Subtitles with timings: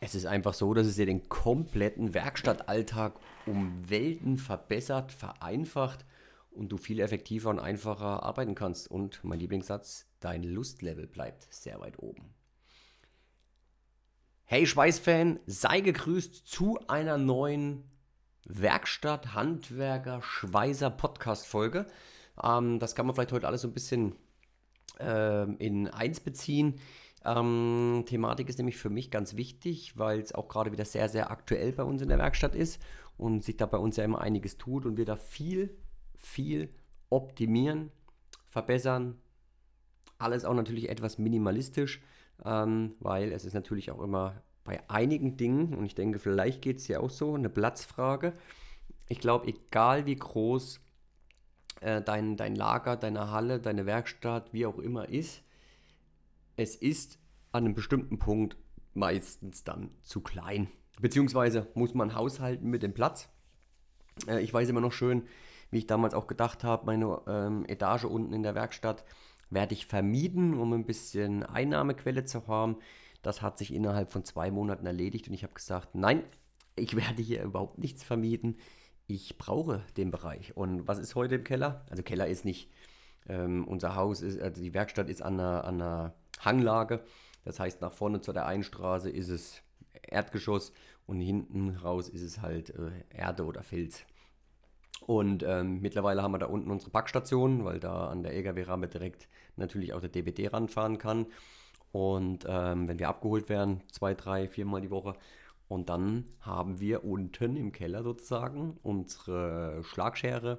[0.00, 6.04] Es ist einfach so, dass es dir den kompletten Werkstattalltag um Welten verbessert, vereinfacht
[6.50, 8.88] und du viel effektiver und einfacher arbeiten kannst.
[8.88, 12.34] Und mein Lieblingssatz, dein Lustlevel bleibt sehr weit oben.
[14.44, 17.84] Hey Schweißfan, sei gegrüßt zu einer neuen
[18.44, 21.86] Werkstatt, Handwerker, Schweißer Podcast-Folge.
[22.42, 24.14] Ähm, das kann man vielleicht heute alles so ein bisschen
[25.00, 26.80] äh, in eins beziehen.
[27.24, 31.30] Ähm, Thematik ist nämlich für mich ganz wichtig, weil es auch gerade wieder sehr, sehr
[31.30, 32.80] aktuell bei uns in der Werkstatt ist
[33.16, 35.76] und sich da bei uns ja immer einiges tut und wir da viel,
[36.16, 36.70] viel
[37.10, 37.90] optimieren,
[38.48, 39.18] verbessern.
[40.18, 42.00] Alles auch natürlich etwas minimalistisch
[42.44, 46.78] ähm, weil es ist natürlich auch immer bei einigen Dingen, und ich denke, vielleicht geht
[46.78, 48.34] es hier auch so, eine Platzfrage.
[49.08, 50.80] Ich glaube, egal wie groß
[51.80, 55.42] äh, dein, dein Lager, deine Halle, deine Werkstatt, wie auch immer ist,
[56.58, 57.18] es ist
[57.52, 58.56] an einem bestimmten Punkt
[58.92, 60.68] meistens dann zu klein.
[61.00, 63.28] Beziehungsweise muss man haushalten mit dem Platz.
[64.26, 65.22] Äh, ich weiß immer noch schön,
[65.70, 69.04] wie ich damals auch gedacht habe, meine ähm, Etage unten in der Werkstatt
[69.50, 72.76] werde ich vermieden, um ein bisschen Einnahmequelle zu haben.
[73.22, 76.24] Das hat sich innerhalb von zwei Monaten erledigt und ich habe gesagt, nein,
[76.74, 78.56] ich werde hier überhaupt nichts vermieten.
[79.06, 80.56] Ich brauche den Bereich.
[80.56, 81.84] Und was ist heute im Keller?
[81.88, 82.70] Also Keller ist nicht,
[83.28, 87.02] ähm, unser Haus ist, also die Werkstatt ist an einer, an einer Hanglage.
[87.44, 89.62] Das heißt, nach vorne zu der Einstraße ist es
[90.02, 90.72] Erdgeschoss
[91.06, 94.04] und hinten raus ist es halt äh, Erde oder Fels.
[95.06, 99.28] Und ähm, mittlerweile haben wir da unten unsere Packstation, weil da an der LKW-Ramme direkt
[99.56, 101.26] natürlich auch der DBD ranfahren kann.
[101.92, 105.14] Und ähm, wenn wir abgeholt werden, zwei, drei, viermal die Woche.
[105.68, 110.58] Und dann haben wir unten im Keller sozusagen unsere Schlagschere,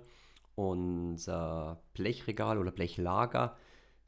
[0.55, 3.55] unser Blechregal oder Blechlager,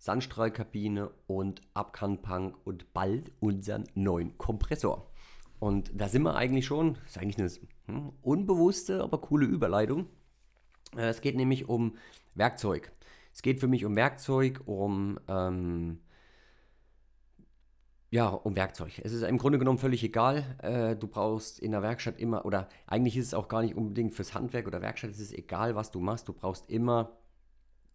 [0.02, 5.12] Sandstrahlkabine und Abkantpunk und bald unseren neuen Kompressor.
[5.60, 7.50] Und da sind wir eigentlich schon, das ist eigentlich eine
[7.86, 10.08] hm, unbewusste, aber coole Überleitung
[10.96, 11.96] äh, es geht nämlich um
[12.36, 12.92] Werkzeug.
[13.34, 16.00] Es geht für mich um Werkzeug, um ähm,
[18.10, 19.00] ja, um Werkzeug.
[19.04, 20.58] Es ist im Grunde genommen völlig egal.
[20.62, 24.14] Äh, du brauchst in der Werkstatt immer, oder eigentlich ist es auch gar nicht unbedingt
[24.14, 26.28] fürs Handwerk oder Werkstatt, es ist egal, was du machst.
[26.28, 27.18] Du brauchst immer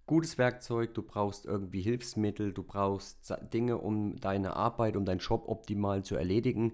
[0.06, 5.44] gutes Werkzeug, du brauchst irgendwie Hilfsmittel, du brauchst Dinge, um deine Arbeit, um deinen Job
[5.46, 6.72] optimal zu erledigen.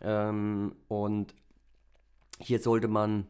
[0.00, 1.34] Ähm, und
[2.40, 3.26] hier sollte man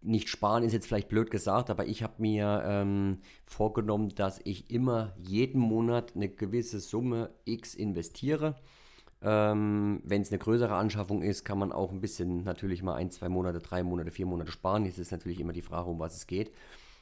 [0.00, 4.70] nicht sparen ist jetzt vielleicht blöd gesagt, aber ich habe mir ähm, vorgenommen, dass ich
[4.70, 8.56] immer jeden Monat eine gewisse Summe X investiere.
[9.22, 13.10] Ähm, Wenn es eine größere Anschaffung ist, kann man auch ein bisschen natürlich mal ein,
[13.10, 14.84] zwei Monate, drei Monate, vier Monate sparen.
[14.84, 16.52] Jetzt ist natürlich immer die Frage, um was es geht.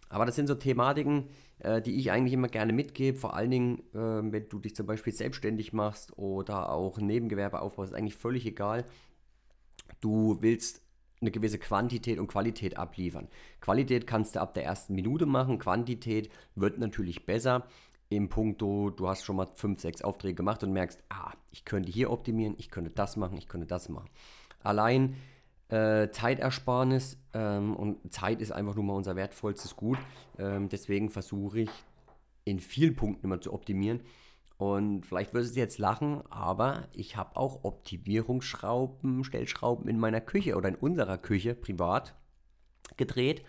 [0.08, 1.28] Aber das sind so Thematiken,
[1.58, 3.18] äh, die ich eigentlich immer gerne mitgebe.
[3.18, 7.60] Vor allen Dingen, äh, wenn du dich zum Beispiel selbstständig machst oder auch ein Nebengewerbe
[7.60, 8.84] aufbaust, ist eigentlich völlig egal.
[10.00, 10.82] Du willst
[11.20, 13.28] eine gewisse Quantität und Qualität abliefern.
[13.60, 17.66] Qualität kannst du ab der ersten Minute machen, Quantität wird natürlich besser.
[18.08, 21.90] Im Punkto, du hast schon mal fünf, sechs Aufträge gemacht und merkst, ah, ich könnte
[21.90, 24.08] hier optimieren, ich könnte das machen, ich könnte das machen.
[24.62, 25.16] Allein
[25.68, 29.98] äh, Zeitersparnis ähm, und Zeit ist einfach nur mal unser wertvollstes Gut.
[30.38, 31.70] Ähm, deswegen versuche ich
[32.44, 34.00] in vielen Punkten immer zu optimieren.
[34.58, 40.56] Und vielleicht wirst du jetzt lachen, aber ich habe auch Optimierungsschrauben, Stellschrauben in meiner Küche
[40.56, 42.14] oder in unserer Küche privat
[42.96, 43.42] gedreht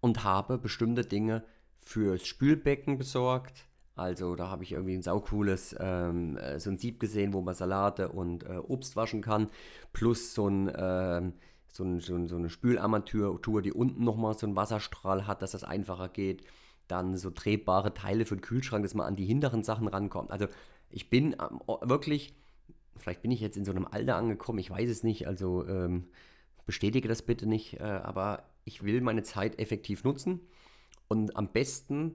[0.00, 1.42] und habe bestimmte Dinge
[1.80, 3.66] fürs Spülbecken besorgt.
[3.96, 7.54] Also da habe ich irgendwie ein saucooles, ähm, äh, so ein Sieb gesehen, wo man
[7.54, 9.48] Salate und äh, Obst waschen kann,
[9.92, 10.70] plus so ein...
[10.76, 11.32] Ähm,
[11.72, 15.52] so, ein, so, ein, so eine Spülarmatur, die unten nochmal so einen Wasserstrahl hat, dass
[15.52, 16.44] das einfacher geht
[16.92, 20.30] dann so drehbare Teile für den Kühlschrank, dass man an die hinteren Sachen rankommt.
[20.30, 20.46] Also
[20.90, 21.34] ich bin
[21.80, 22.34] wirklich,
[22.96, 26.08] vielleicht bin ich jetzt in so einem Alter angekommen, ich weiß es nicht, also ähm,
[26.66, 30.40] bestätige das bitte nicht, äh, aber ich will meine Zeit effektiv nutzen
[31.08, 32.14] und am besten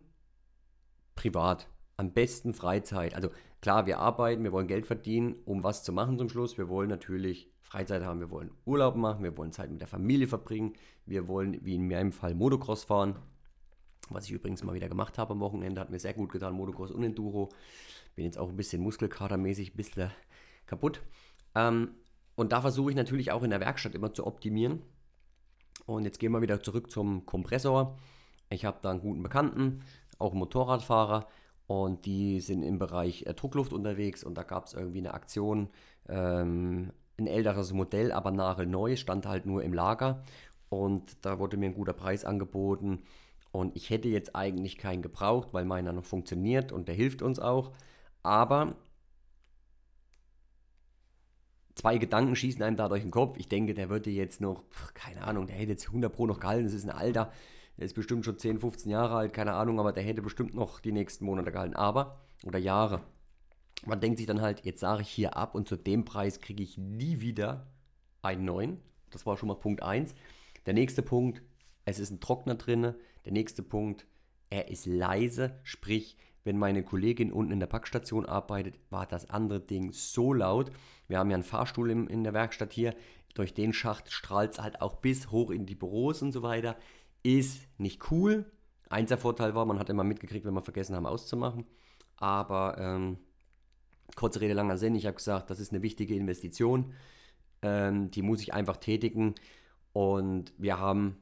[1.16, 3.16] privat, am besten Freizeit.
[3.16, 3.29] Also
[3.62, 6.57] klar, wir arbeiten, wir wollen Geld verdienen, um was zu machen zum Schluss.
[6.57, 10.27] Wir wollen natürlich Freizeit haben, wir wollen Urlaub machen, wir wollen Zeit mit der Familie
[10.27, 10.74] verbringen,
[11.06, 13.15] wir wollen, wie in meinem Fall, Motocross fahren.
[14.09, 16.92] Was ich übrigens mal wieder gemacht habe am Wochenende, hat mir sehr gut getan, Motocross
[16.92, 17.50] und Enduro.
[18.15, 20.12] Bin jetzt auch ein bisschen muskelkatermäßig, ein bisschen
[20.65, 21.01] kaputt.
[21.56, 21.89] Ähm,
[22.36, 24.81] und da versuche ich natürlich auch in der Werkstatt immer zu optimieren.
[25.86, 27.98] Und jetzt gehen wir wieder zurück zum Kompressor.
[28.50, 29.83] Ich habe da einen guten Bekannten,
[30.19, 31.27] auch einen Motorradfahrer.
[31.67, 34.23] Und die sind im Bereich äh, Druckluft unterwegs.
[34.23, 35.69] Und da gab es irgendwie eine Aktion,
[36.07, 40.23] ähm, ein älteres Modell, aber nagelneu, stand halt nur im Lager.
[40.69, 43.03] Und da wurde mir ein guter Preis angeboten.
[43.51, 47.39] Und ich hätte jetzt eigentlich keinen gebraucht, weil meiner noch funktioniert und der hilft uns
[47.39, 47.71] auch.
[48.23, 48.75] Aber
[51.75, 53.37] zwei Gedanken schießen einem da durch den Kopf.
[53.37, 56.65] Ich denke, der würde jetzt noch, keine Ahnung, der hätte jetzt 100 Pro noch gehalten.
[56.65, 57.31] Das ist ein Alter,
[57.77, 60.79] der ist bestimmt schon 10, 15 Jahre alt, keine Ahnung, aber der hätte bestimmt noch
[60.79, 61.75] die nächsten Monate gehalten.
[61.75, 63.01] Aber, oder Jahre.
[63.85, 66.63] Man denkt sich dann halt, jetzt sage ich hier ab und zu dem Preis kriege
[66.63, 67.68] ich nie wieder
[68.21, 68.81] einen neuen.
[69.12, 70.15] Das war schon mal Punkt 1.
[70.65, 71.41] Der nächste Punkt,
[71.85, 72.95] es ist ein Trockner drin.
[73.25, 74.07] Der nächste Punkt,
[74.50, 79.59] er ist leise, sprich, wenn meine Kollegin unten in der Packstation arbeitet, war das andere
[79.59, 80.71] Ding so laut.
[81.07, 82.95] Wir haben ja einen Fahrstuhl in der Werkstatt hier.
[83.33, 86.77] Durch den Schacht strahlt es halt auch bis hoch in die Büros und so weiter.
[87.27, 88.45] Ist nicht cool.
[88.88, 91.65] Einziger Vorteil war, man hat immer mitgekriegt, wenn wir vergessen haben auszumachen.
[92.15, 93.18] Aber ähm,
[94.15, 94.95] kurze Rede, langer Sinn.
[94.95, 96.94] Ich habe gesagt, das ist eine wichtige Investition.
[97.62, 99.35] Ähm, die muss ich einfach tätigen.
[99.91, 101.18] Und wir haben,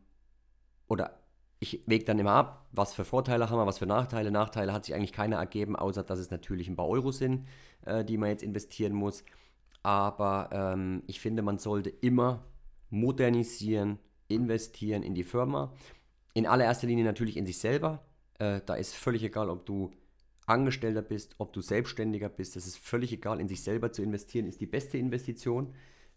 [0.87, 1.17] oder
[1.59, 4.29] ich wege dann immer ab, was für Vorteile haben wir, was für Nachteile.
[4.29, 7.47] Nachteile hat sich eigentlich keiner ergeben, außer dass es natürlich ein paar Euro sind,
[7.83, 9.23] äh, die man jetzt investieren muss.
[9.81, 12.45] Aber ähm, ich finde, man sollte immer
[12.91, 15.73] modernisieren, investieren in die Firma.
[16.33, 18.05] In allererster Linie natürlich in sich selber.
[18.39, 19.91] Äh, da ist völlig egal, ob du
[20.45, 22.55] Angestellter bist, ob du Selbstständiger bist.
[22.55, 23.39] Das ist völlig egal.
[23.39, 25.73] In sich selber zu investieren ist die beste Investition,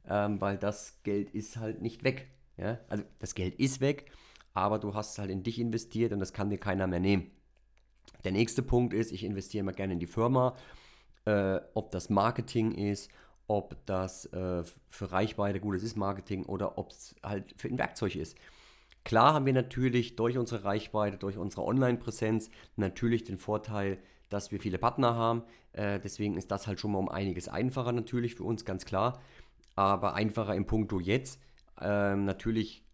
[0.07, 2.29] ähm, weil das Geld ist halt nicht weg.
[2.57, 2.79] Ja?
[2.89, 4.11] Also das Geld ist weg
[4.59, 7.31] aber du hast es halt in dich investiert und das kann dir keiner mehr nehmen.
[8.25, 10.57] Der nächste Punkt ist, ich investiere immer gerne in die Firma,
[11.25, 13.11] äh, ob das Marketing ist,
[13.49, 18.15] ob das äh, für Reichweite gutes ist Marketing oder ob es halt für ein Werkzeug
[18.15, 18.37] ist.
[19.05, 23.99] Klar haben wir natürlich durch unsere Reichweite, durch unsere Online-Präsenz natürlich den Vorteil,
[24.29, 25.43] dass wir viele Partner haben.
[25.73, 29.21] Äh, deswegen ist das halt schon mal um einiges einfacher natürlich für uns, ganz klar.
[29.75, 31.41] Aber einfacher im Punkto jetzt.
[31.81, 32.85] Ähm, natürlich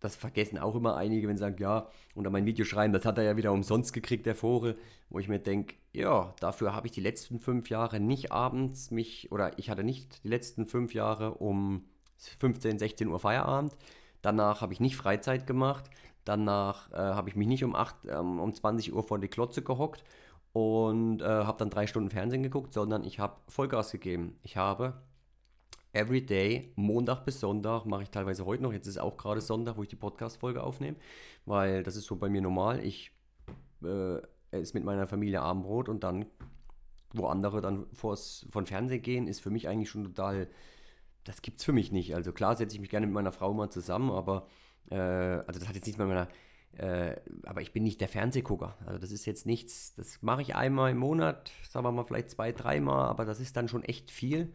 [0.00, 3.18] das vergessen auch immer einige, wenn sie sagen, ja, unter mein Video schreiben, das hat
[3.18, 4.76] er ja wieder umsonst gekriegt, der Vogel,
[5.10, 9.32] wo ich mir denke, ja, dafür habe ich die letzten fünf Jahre nicht abends mich,
[9.32, 11.84] oder ich hatte nicht die letzten fünf Jahre um
[12.16, 13.76] 15, 16 Uhr Feierabend.
[14.22, 15.84] Danach habe ich nicht Freizeit gemacht.
[16.24, 19.62] Danach äh, habe ich mich nicht um, 8, ähm, um 20 Uhr vor die Klotze
[19.62, 20.04] gehockt
[20.52, 24.36] und äh, habe dann drei Stunden Fernsehen geguckt, sondern ich habe Vollgas gegeben.
[24.42, 24.94] Ich habe
[25.92, 28.72] every day, Montag bis Sonntag, mache ich teilweise heute noch.
[28.72, 30.96] Jetzt ist auch gerade Sonntag, wo ich die Podcast-Folge aufnehme,
[31.46, 32.84] weil das ist so bei mir normal.
[32.84, 33.12] Ich
[33.82, 34.20] äh,
[34.50, 36.26] ist mit meiner Familie Abendbrot und dann,
[37.12, 40.48] wo andere dann vors, von Fernsehen gehen, ist für mich eigentlich schon total,
[41.24, 42.14] das gibt es für mich nicht.
[42.14, 44.46] Also klar setze ich mich gerne mit meiner Frau mal zusammen, aber,
[44.90, 46.28] äh, also das hat jetzt nichts mit meiner,
[46.76, 48.76] äh, aber ich bin nicht der Fernsehgucker.
[48.86, 52.30] Also das ist jetzt nichts, das mache ich einmal im Monat, sagen wir mal vielleicht
[52.30, 54.54] zwei, dreimal, aber das ist dann schon echt viel.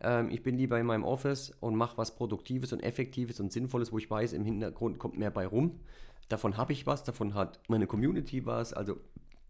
[0.00, 3.92] Ähm, ich bin lieber in meinem Office und mache was Produktives und Effektives und Sinnvolles,
[3.92, 5.80] wo ich weiß, im Hintergrund kommt mehr bei rum.
[6.28, 8.72] Davon habe ich was, davon hat meine Community was.
[8.72, 8.96] Also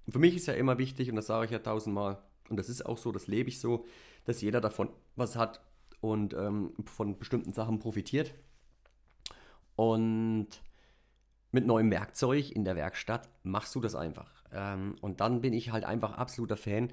[0.08, 2.86] für mich ist ja immer wichtig, und das sage ich ja tausendmal, und das ist
[2.86, 3.84] auch so, das lebe ich so,
[4.24, 5.60] dass jeder davon was hat
[6.00, 8.34] und ähm, von bestimmten Sachen profitiert.
[9.74, 10.48] Und
[11.50, 14.44] mit neuem Werkzeug in der Werkstatt machst du das einfach.
[14.52, 16.90] Ähm, und dann bin ich halt einfach absoluter Fan,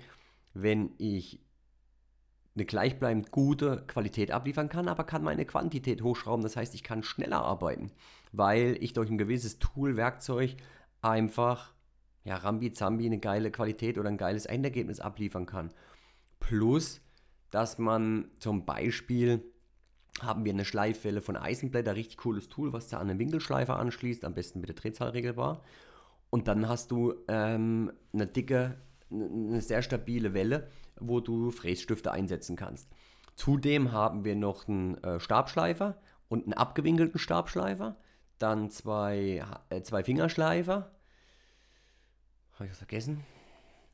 [0.53, 1.39] wenn ich
[2.55, 6.43] eine gleichbleibend gute Qualität abliefern kann, aber kann meine Quantität hochschrauben.
[6.43, 7.91] Das heißt, ich kann schneller arbeiten,
[8.31, 10.55] weil ich durch ein gewisses Tool, Werkzeug
[11.01, 11.73] einfach,
[12.23, 15.73] ja, Rambi-Zambi eine geile Qualität oder ein geiles Endergebnis abliefern kann.
[16.39, 17.01] Plus,
[17.49, 19.43] dass man zum Beispiel
[20.21, 24.25] haben wir eine Schleifwelle von Eisenblätter, richtig cooles Tool, was da an einen Winkelschleifer anschließt,
[24.25, 25.63] am besten mit der Drehzahl regelbar.
[26.29, 28.77] Und dann hast du ähm, eine dicke,
[29.11, 30.69] eine sehr stabile Welle,
[30.99, 32.89] wo du Frässtifte einsetzen kannst.
[33.35, 35.97] Zudem haben wir noch einen äh, Stabschleifer
[36.27, 37.97] und einen abgewinkelten Stabschleifer,
[38.37, 40.91] dann zwei, äh, zwei Fingerschleifer.
[42.53, 43.23] Habe ich was vergessen?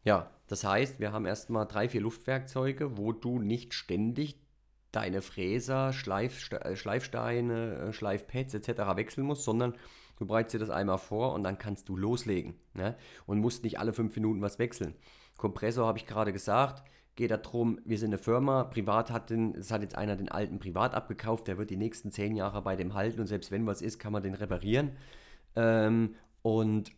[0.03, 4.39] Ja, das heißt, wir haben erstmal drei, vier Luftwerkzeuge, wo du nicht ständig
[4.91, 8.69] deine Fräser, Schleif, äh, Schleifsteine, äh, Schleifpads etc.
[8.95, 9.75] wechseln musst, sondern
[10.17, 12.95] du bereitest dir das einmal vor und dann kannst du loslegen ne?
[13.25, 14.95] und musst nicht alle fünf Minuten was wechseln.
[15.39, 16.83] Kompressor habe ich gerade gesagt,
[17.15, 20.59] geht darum, wir sind eine Firma, privat hat den, es hat jetzt einer den alten
[20.59, 23.81] privat abgekauft, der wird die nächsten zehn Jahre bei dem halten und selbst wenn was
[23.81, 24.91] ist, kann man den reparieren.
[25.55, 26.91] Ähm, und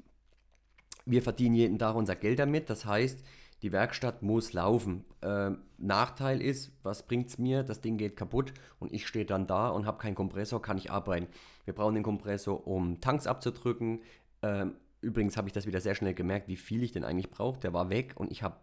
[1.06, 3.24] wir verdienen jeden Tag unser Geld damit, das heißt,
[3.62, 5.06] die Werkstatt muss laufen.
[5.22, 7.64] Ähm, Nachteil ist, was bringt es mir?
[7.64, 10.92] Das Ding geht kaputt und ich stehe dann da und habe keinen Kompressor, kann ich
[10.92, 11.28] arbeiten.
[11.66, 14.02] Wir brauchen den Kompressor, um Tanks abzudrücken.
[14.42, 17.60] Ähm, Übrigens habe ich das wieder sehr schnell gemerkt, wie viel ich denn eigentlich brauche.
[17.60, 18.58] Der war weg und ich habe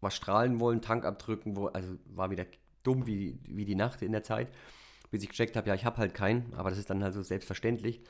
[0.00, 2.44] was strahlen wollen, Tank abdrücken, wo, also war wieder
[2.82, 4.48] dumm wie, wie die Nacht in der Zeit,
[5.10, 7.22] bis ich gecheckt habe, ja, ich habe halt keinen, aber das ist dann halt so
[7.22, 8.02] selbstverständlich.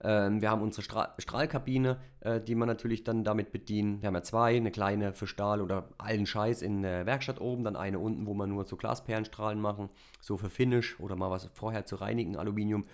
[0.00, 4.00] Ähm, wir haben unsere Stra Strahlkabine, äh, die man natürlich dann damit bedienen.
[4.00, 7.64] Wir haben ja zwei, eine kleine für Stahl oder allen Scheiß in der Werkstatt oben,
[7.64, 9.88] dann eine unten, wo man nur so Glasperlenstrahlen machen,
[10.20, 12.84] so für Finish oder mal was vorher zu reinigen, Aluminium.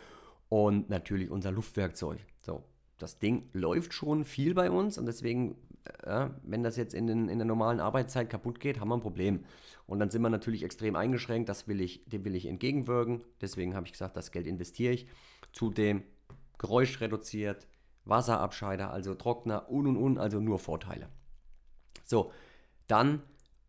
[0.48, 2.20] Und natürlich unser Luftwerkzeug.
[2.42, 2.64] So,
[3.04, 5.56] das Ding läuft schon viel bei uns und deswegen,
[6.04, 9.02] äh, wenn das jetzt in, den, in der normalen Arbeitszeit kaputt geht, haben wir ein
[9.02, 9.44] Problem.
[9.86, 13.20] Und dann sind wir natürlich extrem eingeschränkt, das will ich, dem will ich entgegenwirken.
[13.42, 15.06] Deswegen habe ich gesagt, das Geld investiere ich.
[15.52, 16.02] Zudem
[16.56, 17.66] Geräusch reduziert,
[18.06, 21.10] Wasserabscheider, also Trockner und und und, also nur Vorteile.
[22.04, 22.32] So,
[22.86, 23.22] dann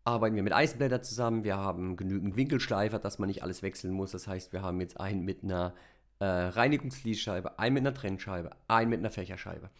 [0.04, 1.44] arbeiten wir mit Eisenblätter zusammen.
[1.44, 4.12] Wir haben genügend Winkelschleifer, dass man nicht alles wechseln muss.
[4.12, 5.74] Das heißt, wir haben jetzt einen mit einer
[6.18, 9.70] äh, Reinigungsliesscheibe, einen mit einer Trennscheibe, einen mit einer Fächerscheibe.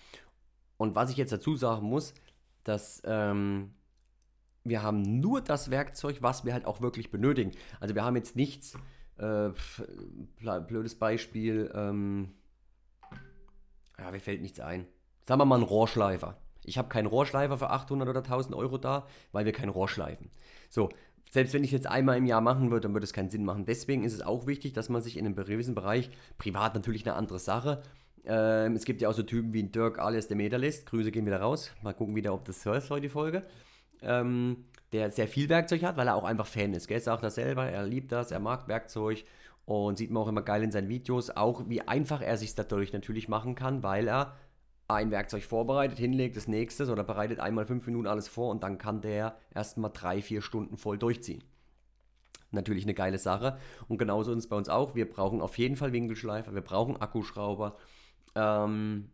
[0.76, 2.14] Und was ich jetzt dazu sagen muss,
[2.64, 3.75] dass ähm,
[4.64, 7.52] wir haben nur das Werkzeug, was wir halt auch wirklich benötigen.
[7.81, 8.76] Also wir haben jetzt nichts,
[9.19, 9.50] äh,
[10.66, 12.35] blödes Beispiel, ähm,
[13.99, 14.87] ja, mir fällt nichts ein.
[15.25, 16.37] Sagen wir mal einen Rohrschleifer.
[16.64, 20.31] Ich habe keinen Rohrschleifer für 800 oder 1000 Euro da, weil wir keinen Rohr schleifen.
[20.69, 20.88] So,
[21.30, 23.64] selbst wenn ich jetzt einmal im Jahr machen würde, dann würde es keinen Sinn machen.
[23.64, 27.16] Deswegen ist es auch wichtig, dass man sich in einem gewissen Bereich, privat natürlich eine
[27.16, 27.83] andere Sache,
[28.26, 31.40] ähm, es gibt ja auch so Typen wie Dirk alias der Meterlist, Grüße gehen wieder
[31.40, 33.42] raus, mal gucken wieder, ob das ist heute die Folge,
[34.02, 37.00] ähm, der sehr viel Werkzeug hat, weil er auch einfach Fan ist, gell?
[37.00, 39.25] sagt er selber, er liebt das, er mag Werkzeug
[39.64, 42.92] und sieht man auch immer geil in seinen Videos, auch wie einfach er sich dadurch
[42.92, 44.35] natürlich machen kann, weil er
[44.88, 48.78] ein Werkzeug vorbereitet, hinlegt, das nächste oder bereitet einmal fünf Minuten alles vor und dann
[48.78, 51.43] kann der erstmal drei, vier Stunden voll durchziehen.
[52.52, 53.59] Natürlich eine geile Sache.
[53.88, 54.95] Und genauso ist es bei uns auch.
[54.95, 57.76] Wir brauchen auf jeden Fall Winkelschleifer, wir brauchen Akkuschrauber.
[58.37, 59.11] Ähm,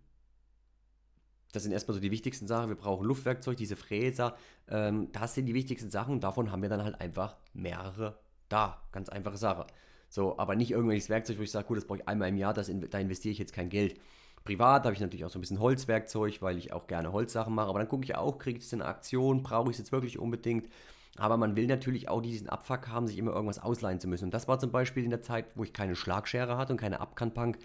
[1.52, 2.69] das sind erstmal so die wichtigsten Sachen.
[2.69, 4.37] Wir brauchen Luftwerkzeug, diese Fräser.
[4.69, 8.83] Ähm, das sind die wichtigsten Sachen und davon haben wir dann halt einfach mehrere da.
[8.93, 9.67] Ganz einfache Sache.
[10.09, 12.52] So, aber nicht irgendwelches Werkzeug, wo ich sage, gut, das brauche ich einmal im Jahr,
[12.52, 13.99] das, da investiere ich jetzt kein Geld.
[14.45, 17.69] Privat habe ich natürlich auch so ein bisschen Holzwerkzeug, weil ich auch gerne Holzsachen mache.
[17.69, 20.19] Aber dann gucke ich auch, kriege ich es in Aktion, brauche ich es jetzt wirklich
[20.19, 20.69] unbedingt.
[21.17, 24.27] Aber man will natürlich auch diesen Abfuck haben, sich immer irgendwas ausleihen zu müssen.
[24.27, 27.01] Und das war zum Beispiel in der Zeit, wo ich keine Schlagschere hatte und keine
[27.01, 27.59] Abkantbank.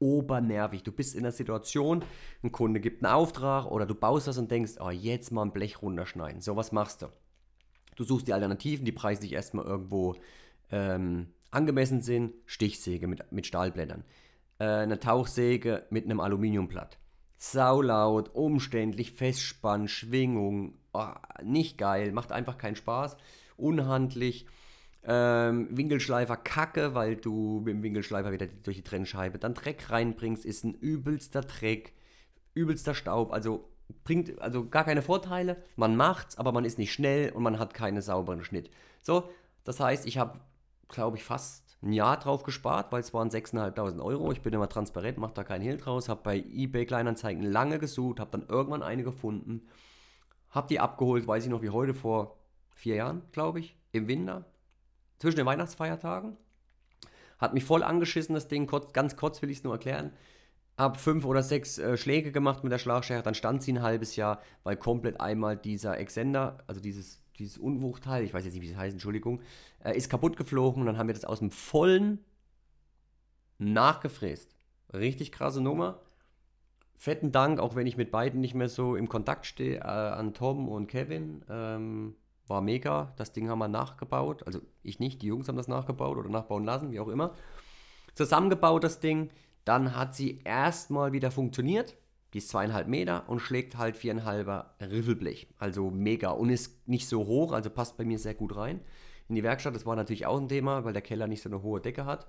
[0.00, 0.82] Obernervig.
[0.82, 2.02] Du bist in der Situation,
[2.42, 5.52] ein Kunde gibt einen Auftrag oder du baust das und denkst, oh, jetzt mal ein
[5.52, 6.40] Blech runterschneiden.
[6.40, 7.06] So, was machst du?
[7.94, 10.16] Du suchst die Alternativen, die preislich erstmal irgendwo
[10.72, 14.04] ähm, angemessen sind, Stichsäge mit, mit Stahlblättern,
[14.58, 16.98] äh, eine Tauchsäge mit einem Aluminiumblatt.
[17.36, 21.06] Saulaut, umständlich, Festspann, Schwingung, oh,
[21.42, 23.16] nicht geil, macht einfach keinen Spaß,
[23.56, 24.46] unhandlich.
[25.06, 30.46] Ähm, Winkelschleifer kacke, weil du mit dem Winkelschleifer wieder durch die Trennscheibe dann Dreck reinbringst,
[30.46, 31.92] ist ein übelster Dreck,
[32.54, 33.68] übelster Staub, also
[34.04, 35.62] bringt also gar keine Vorteile.
[35.76, 38.70] Man macht's, aber man ist nicht schnell und man hat keinen sauberen Schnitt.
[39.02, 39.28] So,
[39.64, 40.40] das heißt, ich habe
[40.88, 44.32] glaube ich, fast ein Jahr drauf gespart, weil es waren 6.500 Euro.
[44.32, 46.08] Ich bin immer transparent, mache da keinen Hehl draus.
[46.08, 49.66] Habe bei eBay Kleinanzeigen lange gesucht, habe dann irgendwann eine gefunden.
[50.50, 52.38] Habe die abgeholt, weiß ich noch wie heute, vor
[52.74, 54.44] vier Jahren, glaube ich, im Winter,
[55.18, 56.36] zwischen den Weihnachtsfeiertagen.
[57.38, 60.12] Hat mich voll angeschissen, das Ding, ganz kurz will ich es nur erklären.
[60.78, 64.16] Habe fünf oder sechs äh, Schläge gemacht mit der Schlagschere, dann stand sie ein halbes
[64.16, 68.70] Jahr, weil komplett einmal dieser Extender, also dieses dieses Unwuchtteil, ich weiß jetzt nicht, wie
[68.70, 69.40] es heißt, Entschuldigung,
[69.82, 72.24] äh, ist kaputt geflogen und dann haben wir das aus dem Vollen
[73.58, 74.54] nachgefräst.
[74.92, 76.00] Richtig krasse Nummer.
[76.96, 80.34] Fetten Dank, auch wenn ich mit beiden nicht mehr so im Kontakt stehe, äh, an
[80.34, 81.44] Tom und Kevin.
[81.48, 82.14] Ähm,
[82.46, 83.12] war mega.
[83.16, 84.46] Das Ding haben wir nachgebaut.
[84.46, 87.34] Also ich nicht, die Jungs haben das nachgebaut oder nachbauen lassen, wie auch immer.
[88.14, 89.30] Zusammengebaut das Ding.
[89.64, 91.96] Dann hat sie erstmal wieder funktioniert.
[92.34, 95.46] Die ist zweieinhalb Meter und schlägt halt viereinhalber Riffelblech.
[95.56, 98.80] Also mega und ist nicht so hoch, also passt bei mir sehr gut rein.
[99.28, 101.62] In die Werkstatt, das war natürlich auch ein Thema, weil der Keller nicht so eine
[101.62, 102.26] hohe Decke hat.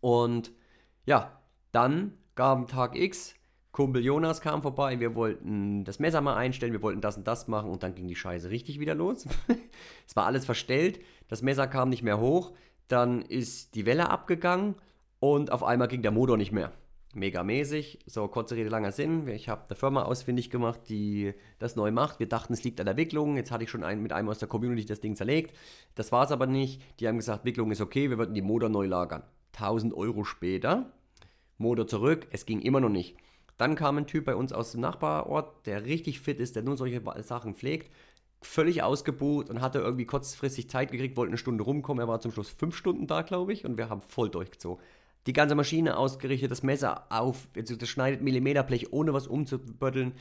[0.00, 0.52] Und
[1.06, 1.40] ja,
[1.72, 3.34] dann gab Tag X,
[3.72, 7.48] Kumpel Jonas kam vorbei, wir wollten das Messer mal einstellen, wir wollten das und das
[7.48, 9.26] machen und dann ging die Scheiße richtig wieder los.
[10.06, 12.52] es war alles verstellt, das Messer kam nicht mehr hoch,
[12.88, 14.74] dann ist die Welle abgegangen
[15.18, 16.72] und auf einmal ging der Motor nicht mehr
[17.14, 18.00] mega mäßig.
[18.06, 19.26] So, kurze Rede, langer Sinn.
[19.28, 22.18] Ich habe eine Firma ausfindig gemacht, die das neu macht.
[22.18, 23.36] Wir dachten, es liegt an der Wicklung.
[23.36, 25.56] Jetzt hatte ich schon einen, mit einem aus der Community das Ding zerlegt.
[25.94, 26.82] Das war es aber nicht.
[27.00, 29.22] Die haben gesagt, Wicklung ist okay, wir würden die Motor neu lagern.
[29.54, 30.92] 1000 Euro später,
[31.56, 33.16] Motor zurück, es ging immer noch nicht.
[33.56, 36.76] Dann kam ein Typ bei uns aus dem Nachbarort, der richtig fit ist, der nur
[36.76, 37.92] solche Sachen pflegt,
[38.40, 42.00] völlig ausgebucht und hatte irgendwie kurzfristig Zeit gekriegt, wollte eine Stunde rumkommen.
[42.00, 44.84] Er war zum Schluss fünf Stunden da, glaube ich, und wir haben voll durchgezogen
[45.26, 50.12] die ganze Maschine ausgerichtet, das Messer auf, also das schneidet Millimeterblech, ohne was umzubütteln.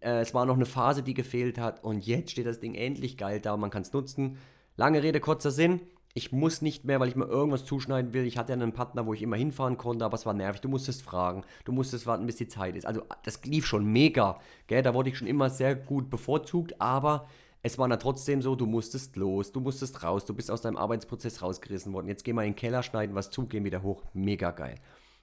[0.00, 3.16] Äh, es war noch eine Phase, die gefehlt hat und jetzt steht das Ding endlich
[3.16, 4.38] geil da und man kann es nutzen.
[4.76, 5.80] Lange Rede, kurzer Sinn.
[6.16, 8.24] ich muss nicht mehr, weil ich mir irgendwas zuschneiden will.
[8.24, 10.62] Ich hatte ja einen Partner, wo ich immer hinfahren konnte, aber es war nervig.
[10.62, 12.86] Du musstest fragen, du musstest warten, bis die Zeit ist.
[12.86, 14.38] Also das lief schon mega.
[14.66, 14.82] Gell?
[14.82, 17.28] Da wurde ich schon immer sehr gut bevorzugt, aber
[17.66, 20.76] es war dann trotzdem so, du musstest los, du musstest raus, du bist aus deinem
[20.76, 22.06] Arbeitsprozess rausgerissen worden.
[22.06, 24.04] Jetzt geh mal in den Keller, schneiden was zu, gehen wieder hoch.
[24.14, 24.76] Mega geil.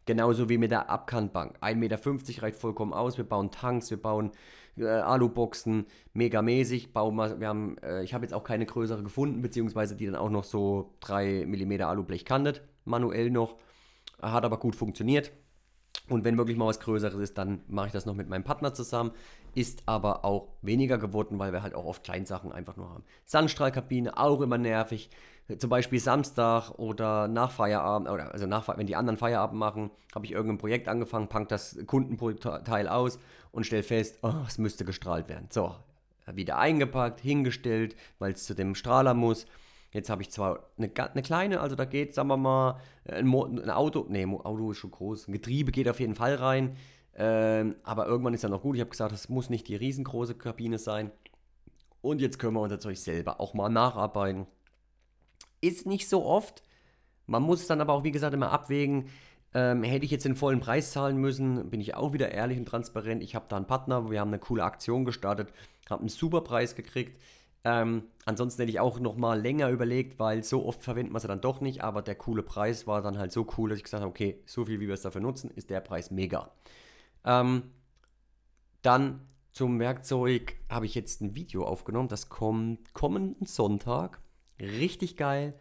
[0.05, 1.57] Genauso wie mit der Abkantbank.
[1.61, 3.17] 1,50 Meter reicht vollkommen aus.
[3.17, 4.31] Wir bauen Tanks, wir bauen
[4.75, 6.91] äh, Aluboxen, mega mäßig.
[6.91, 10.15] Bauen wir, wir haben, äh, ich habe jetzt auch keine größere gefunden, beziehungsweise die dann
[10.15, 13.55] auch noch so 3 mm Alublech kantet, manuell noch.
[14.21, 15.31] Hat aber gut funktioniert.
[16.09, 18.73] Und wenn wirklich mal was Größeres ist, dann mache ich das noch mit meinem Partner
[18.73, 19.11] zusammen.
[19.55, 23.03] Ist aber auch weniger geworden, weil wir halt auch oft Kleinsachen einfach nur haben.
[23.25, 25.09] Sandstrahlkabine, auch immer nervig
[25.57, 30.25] zum Beispiel Samstag oder nach Feierabend, oder also nach, wenn die anderen Feierabend machen, habe
[30.25, 33.19] ich irgendein Projekt angefangen, packt das Kundenteil aus
[33.51, 35.47] und stelle fest, oh, es müsste gestrahlt werden.
[35.49, 35.75] So,
[36.31, 39.45] wieder eingepackt, hingestellt, weil es zu dem Strahler muss.
[39.91, 43.69] Jetzt habe ich zwar eine, eine, kleine, also da geht, sagen wir mal, ein, ein
[43.69, 46.77] Auto, nee, Auto ist schon groß, ein Getriebe geht auf jeden Fall rein,
[47.15, 48.75] ähm, aber irgendwann ist dann noch gut.
[48.75, 51.11] Ich habe gesagt, es muss nicht die riesengroße Kabine sein.
[52.01, 54.47] Und jetzt können wir unser Zeug selber auch mal nacharbeiten.
[55.61, 56.63] Ist nicht so oft.
[57.27, 59.09] Man muss dann aber auch, wie gesagt, immer abwägen.
[59.53, 62.65] Ähm, hätte ich jetzt den vollen Preis zahlen müssen, bin ich auch wieder ehrlich und
[62.65, 63.21] transparent.
[63.21, 65.53] Ich habe da einen Partner, wir haben eine coole Aktion gestartet,
[65.89, 67.21] habe einen super Preis gekriegt.
[67.63, 71.27] Ähm, ansonsten hätte ich auch noch mal länger überlegt, weil so oft verwendet man sie
[71.27, 71.83] dann doch nicht.
[71.83, 74.65] Aber der coole Preis war dann halt so cool, dass ich gesagt habe, okay, so
[74.65, 76.51] viel wie wir es dafür nutzen, ist der Preis mega.
[77.25, 77.63] Ähm,
[78.81, 82.09] dann zum Werkzeug habe ich jetzt ein Video aufgenommen.
[82.09, 84.19] Das kommt kommenden Sonntag.
[84.59, 85.53] Richtig geil,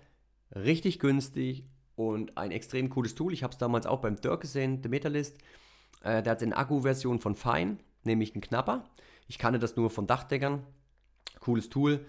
[0.54, 1.64] richtig günstig
[1.94, 3.32] und ein extrem cooles Tool.
[3.32, 5.38] Ich habe es damals auch beim Dirk gesehen, The Metalist.
[6.02, 8.84] Äh, der hat eine Akku-Version von Fine, nämlich einen Knapper.
[9.28, 10.66] Ich kannte das nur von Dachdeckern.
[11.40, 12.04] Cooles Tool,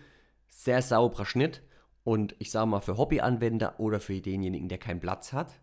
[0.48, 1.64] sehr sauberer Schnitt
[2.04, 5.54] und ich sage mal für Hobbyanwender oder für denjenigen, der keinen Platz hat.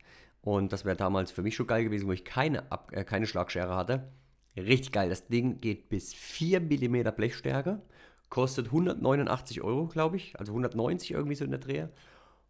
[0.42, 3.26] Und das wäre damals für mich schon geil gewesen, wo ich keine, Ab äh, keine
[3.26, 4.12] Schlagschere hatte.
[4.56, 5.08] Richtig geil.
[5.08, 7.82] Das Ding geht bis 4 mm Blechstärke
[8.30, 11.90] kostet 189 Euro, glaube ich, also 190 irgendwie so in der Dreher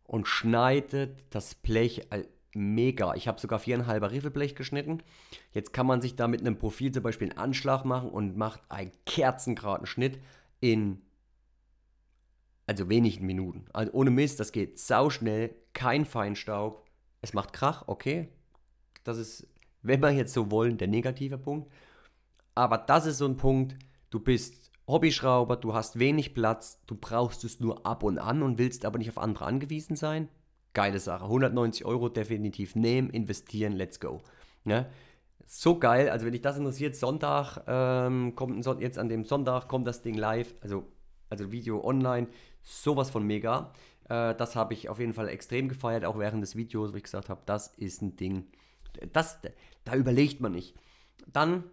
[0.05, 2.07] und schneidet das Blech
[2.53, 3.15] mega.
[3.15, 5.03] Ich habe sogar viereinhalber Riffelblech geschnitten.
[5.53, 8.61] Jetzt kann man sich da mit einem Profil zum Beispiel einen Anschlag machen und macht
[8.69, 10.21] einen kerzengraden Schnitt
[10.61, 11.01] in
[12.67, 13.65] also wenigen Minuten.
[13.73, 16.85] Also ohne Mist, das geht sauschnell, kein Feinstaub.
[17.23, 18.29] Es macht Krach, okay.
[19.05, 19.47] Das ist,
[19.83, 21.71] wenn wir jetzt so wollen, der negative Punkt.
[22.55, 23.77] Aber das ist so ein Punkt,
[24.11, 28.59] du bist Hobbyschrauber, du hast wenig Platz, du brauchst es nur ab und an und
[28.59, 30.29] willst aber nicht auf andere angewiesen sein.
[30.73, 31.25] Geile Sache.
[31.25, 34.21] 190 Euro definitiv nehmen, investieren, let's go.
[34.65, 34.87] Ne?
[35.47, 39.87] So geil, also wenn dich das interessiert, Sonntag ähm, kommt jetzt an dem Sonntag kommt
[39.87, 40.85] das Ding live, also,
[41.29, 42.29] also Video online,
[42.63, 43.73] sowas von mega.
[44.11, 47.05] Äh, das habe ich auf jeden Fall extrem gefeiert, auch während des Videos, wo ich
[47.05, 48.49] gesagt habe, das ist ein Ding,
[49.13, 49.39] das,
[49.85, 50.75] da überlegt man nicht.
[51.27, 51.65] Dann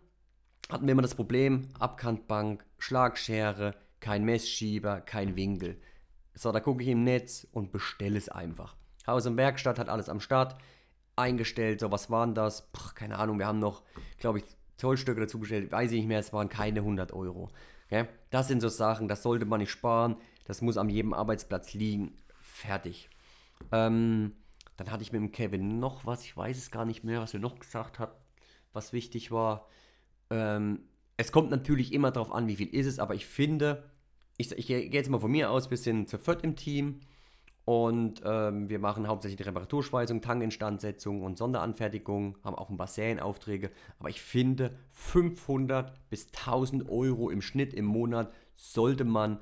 [0.70, 5.82] hatten wir immer das Problem, Abkantbank, Schlagschere, kein Messschieber, kein Winkel.
[6.36, 8.76] So, da gucke ich im Netz und bestelle es einfach.
[9.08, 10.56] Haus und Werkstatt hat alles am Start
[11.16, 11.80] eingestellt.
[11.80, 12.70] So, was waren das?
[12.72, 13.82] Puh, keine Ahnung, wir haben noch,
[14.20, 14.46] glaube ich,
[14.76, 15.72] Zollstücke dazu gestellt.
[15.72, 17.50] Weiß ich nicht mehr, es waren keine 100 Euro.
[17.88, 18.08] Okay?
[18.30, 20.18] Das sind so Sachen, das sollte man nicht sparen.
[20.46, 22.16] Das muss an jedem Arbeitsplatz liegen.
[22.58, 23.10] Fertig.
[23.72, 24.34] Ähm,
[24.78, 27.34] dann hatte ich mit dem Kevin noch was, ich weiß es gar nicht mehr, was
[27.34, 28.16] er noch gesagt hat,
[28.74, 29.68] was wichtig war.
[30.32, 30.80] Ähm,
[31.18, 33.84] es kommt natürlich immer darauf an, wie viel ist es, aber ich finde,
[34.38, 37.02] ich, ich gehe jetzt mal von mir aus, wir sind zu viert im Team
[37.66, 43.70] und ähm, wir machen hauptsächlich die Reparaturschweißung, Tankinstandsetzung und Sonderanfertigung, haben auch ein paar Serienaufträge,
[44.00, 49.40] aber ich finde, 500 bis 1000 Euro im Schnitt im Monat sollte man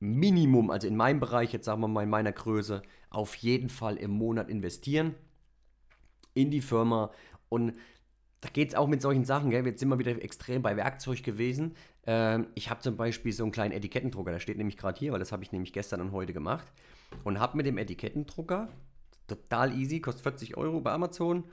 [0.00, 3.96] Minimum, also in meinem Bereich, jetzt sagen wir mal in meiner Größe, auf jeden Fall
[3.96, 5.14] im Monat investieren
[6.34, 7.10] in die Firma
[7.48, 7.74] und
[8.40, 9.66] da geht es auch mit solchen Sachen, gell?
[9.66, 11.74] jetzt sind wir wieder extrem bei Werkzeug gewesen.
[12.06, 15.18] Ähm, ich habe zum Beispiel so einen kleinen Etikettendrucker, der steht nämlich gerade hier, weil
[15.18, 16.66] das habe ich nämlich gestern und heute gemacht.
[17.24, 18.68] Und habe mit dem Etikettendrucker,
[19.26, 21.44] total easy, kostet 40 Euro bei Amazon,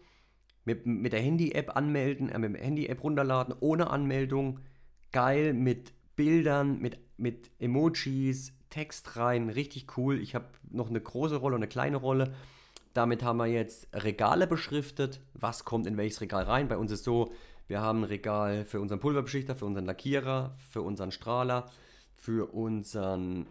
[0.64, 4.62] mit, mit der Handy-App anmelden, äh, mit der Handy-App runterladen, ohne Anmeldung,
[5.12, 10.20] geil, mit Bildern, mit, mit Emojis, Text rein, richtig cool.
[10.20, 12.34] Ich habe noch eine große Rolle und eine kleine Rolle
[12.98, 15.22] damit haben wir jetzt Regale beschriftet.
[15.36, 16.68] Was kommt in welches Regal rein?
[16.68, 17.32] Bei uns ist so,
[17.68, 21.70] wir haben ein Regal für unseren Pulverbeschichter, für unseren Lackierer, für unseren Strahler,
[22.12, 23.46] für unseren,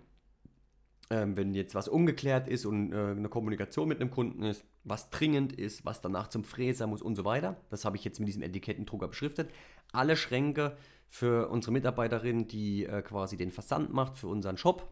[1.10, 5.10] ähm, wenn jetzt was ungeklärt ist und äh, eine Kommunikation mit einem Kunden ist, was
[5.10, 7.56] dringend ist, was danach zum Fräser muss und so weiter.
[7.70, 9.50] Das habe ich jetzt mit diesem Etikettendrucker beschriftet.
[9.92, 10.76] Alle Schränke
[11.08, 14.88] für unsere Mitarbeiterin, die äh, quasi den Versand macht für unseren Shop,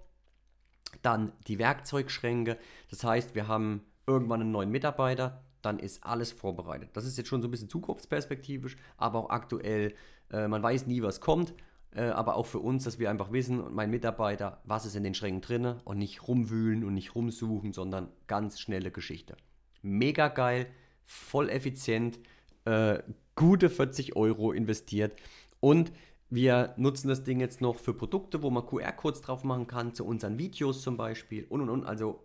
[1.02, 2.58] Dann die Werkzeugschränke.
[2.90, 6.90] Das heißt, wir haben irgendwann einen neuen Mitarbeiter, dann ist alles vorbereitet.
[6.92, 9.94] Das ist jetzt schon so ein bisschen zukunftsperspektivisch, aber auch aktuell.
[10.30, 11.54] Äh, man weiß nie, was kommt.
[11.92, 15.04] Äh, aber auch für uns, dass wir einfach wissen, und mein Mitarbeiter, was ist in
[15.04, 19.36] den Schränken drin und nicht rumwühlen und nicht rumsuchen, sondern ganz schnelle Geschichte.
[19.84, 20.66] Mega geil,
[21.04, 22.18] voll effizient,
[22.64, 22.98] äh,
[23.36, 25.14] gute 40 Euro investiert
[25.60, 25.92] und
[26.30, 30.04] wir nutzen das Ding jetzt noch für Produkte, wo man QR-Codes drauf machen kann, zu
[30.04, 31.84] unseren Videos zum Beispiel und und und.
[31.84, 32.24] Also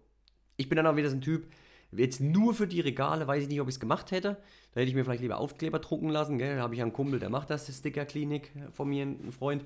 [0.58, 1.46] ich bin dann auch wieder so ein Typ,
[1.92, 4.38] Jetzt nur für die Regale weiß ich nicht, ob ich es gemacht hätte.
[4.74, 6.38] Da hätte ich mir vielleicht lieber Aufkleber drucken lassen.
[6.38, 6.58] Gell?
[6.58, 9.64] Da habe ich einen Kumpel, der macht das, Sticker-Klinik von mir, ein Freund.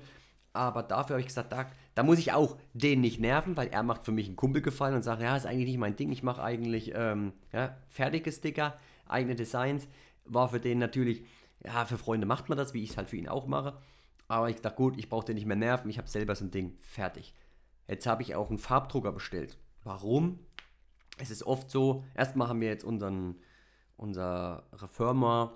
[0.54, 3.82] Aber dafür habe ich gesagt, da, da, muss ich auch den nicht nerven, weil er
[3.82, 6.10] macht für mich einen Kumpel gefallen und sagt, ja, ist eigentlich nicht mein Ding.
[6.10, 9.86] Ich mache eigentlich ähm, ja, fertige Sticker, eigene Designs.
[10.24, 11.24] War für den natürlich,
[11.64, 13.76] ja, für Freunde macht man das, wie ich es halt für ihn auch mache.
[14.28, 15.90] Aber ich dachte, gut, ich brauche den nicht mehr nerven.
[15.90, 17.34] Ich habe selber so ein Ding fertig.
[17.86, 19.58] Jetzt habe ich auch einen Farbdrucker bestellt.
[19.82, 20.38] Warum?
[21.18, 23.36] es ist oft so, erstmal haben wir jetzt unseren,
[23.96, 25.52] unsere Firma,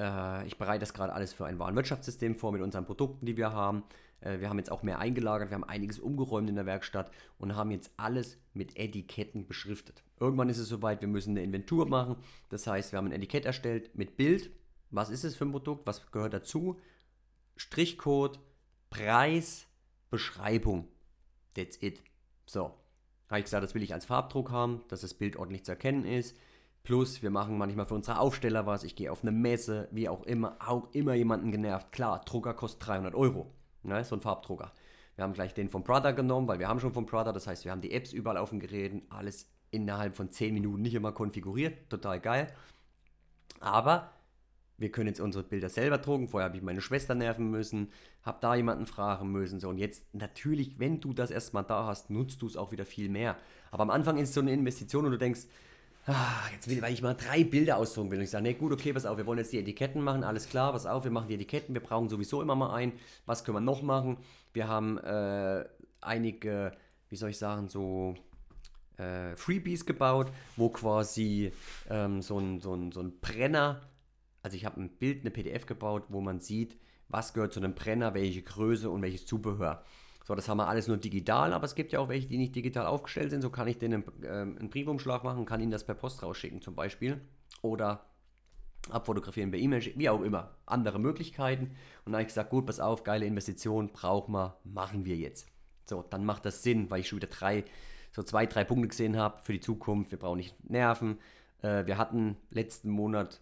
[0.00, 3.52] äh, ich bereite das gerade alles für ein Warenwirtschaftssystem vor mit unseren Produkten, die wir
[3.52, 3.84] haben.
[4.20, 7.56] Äh, wir haben jetzt auch mehr eingelagert, wir haben einiges umgeräumt in der Werkstatt und
[7.56, 10.02] haben jetzt alles mit Etiketten beschriftet.
[10.20, 12.16] Irgendwann ist es soweit, wir müssen eine Inventur machen.
[12.48, 14.50] Das heißt, wir haben ein Etikett erstellt mit Bild.
[14.90, 15.86] Was ist es für ein Produkt?
[15.86, 16.78] Was gehört dazu?
[17.56, 18.38] Strichcode,
[18.90, 19.66] Preis,
[20.10, 20.88] Beschreibung.
[21.54, 22.02] That's it.
[22.46, 22.74] So,
[23.28, 26.04] habe ich gesagt, das will ich als Farbdruck haben, dass das Bild ordentlich zu erkennen
[26.04, 26.36] ist.
[26.88, 28.82] Plus, wir machen manchmal für unsere Aufsteller was.
[28.82, 31.92] Ich gehe auf eine Messe, wie auch immer, auch immer jemanden genervt.
[31.92, 33.52] Klar, Drucker kostet 300 Euro.
[33.82, 34.72] Ne, so ein Farbdrucker.
[35.14, 37.32] Wir haben gleich den vom Prada genommen, weil wir haben schon vom Prada.
[37.32, 39.02] Das heißt, wir haben die Apps überall auf den Geräten.
[39.10, 41.90] Alles innerhalb von 10 Minuten nicht immer konfiguriert.
[41.90, 42.46] Total geil.
[43.60, 44.10] Aber
[44.78, 46.28] wir können jetzt unsere Bilder selber drucken.
[46.28, 49.60] Vorher habe ich meine Schwester nerven müssen, habe da jemanden fragen müssen.
[49.60, 49.68] So.
[49.68, 53.10] Und jetzt natürlich, wenn du das erstmal da hast, nutzt du es auch wieder viel
[53.10, 53.36] mehr.
[53.70, 55.48] Aber am Anfang ist es so eine Investition und du denkst,
[56.08, 58.18] ah, jetzt will weil ich mal drei Bilder ausdrucken will.
[58.18, 60.48] Und ich sage, nee, gut, okay, pass auf, wir wollen jetzt die Etiketten machen, alles
[60.48, 62.92] klar, pass auf, wir machen die Etiketten, wir brauchen sowieso immer mal ein.
[63.26, 64.18] Was können wir noch machen?
[64.52, 65.64] Wir haben äh,
[66.00, 66.72] einige,
[67.08, 68.14] wie soll ich sagen, so
[68.96, 71.52] äh, Freebies gebaut, wo quasi
[71.88, 73.80] ähm, so, ein, so, ein, so ein Brenner
[74.42, 77.74] also ich habe ein Bild, eine PDF gebaut, wo man sieht, was gehört zu einem
[77.74, 79.84] Brenner, welche Größe und welches Zubehör.
[80.28, 82.54] So, das haben wir alles nur digital, aber es gibt ja auch welche, die nicht
[82.54, 83.40] digital aufgestellt sind.
[83.40, 86.60] So kann ich denen einen, äh, einen Briefumschlag machen, kann ihnen das per Post rausschicken
[86.60, 87.22] zum Beispiel.
[87.62, 88.04] Oder
[88.90, 90.54] abfotografieren per E-Mail, wie auch immer.
[90.66, 91.68] Andere Möglichkeiten.
[92.04, 95.48] Und dann habe ich gesagt, gut, pass auf, geile Investition, brauchen wir, machen wir jetzt.
[95.88, 97.64] So, dann macht das Sinn, weil ich schon wieder drei,
[98.12, 100.10] so zwei, drei Punkte gesehen habe für die Zukunft.
[100.10, 101.16] Wir brauchen nicht nerven.
[101.62, 103.40] Äh, wir hatten letzten Monat